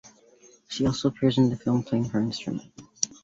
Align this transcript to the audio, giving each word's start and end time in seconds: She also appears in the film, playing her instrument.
She 0.67 0.87
also 0.87 1.09
appears 1.09 1.37
in 1.37 1.51
the 1.51 1.55
film, 1.57 1.83
playing 1.83 2.05
her 2.05 2.19
instrument. 2.19 2.71